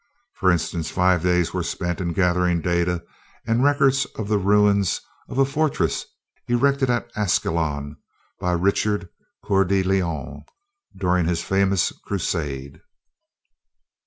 For 0.33 0.49
instance, 0.51 0.89
five 0.89 1.21
days 1.21 1.53
were 1.53 1.61
spent 1.61 2.01
in 2.01 2.11
getting 2.13 2.59
data 2.59 3.03
and 3.45 3.63
records 3.63 4.05
of 4.15 4.29
the 4.29 4.39
ruins 4.39 4.99
of 5.29 5.37
a 5.37 5.45
fortress 5.45 6.07
erected 6.47 6.89
at 6.89 7.11
Ascalon 7.15 7.97
by 8.39 8.53
Richard 8.53 9.09
Coeur 9.45 9.63
de 9.63 9.83
Lion, 9.83 10.43
during 10.97 11.27
his 11.27 11.43
famous 11.43 11.93
Crusade. 12.07 12.81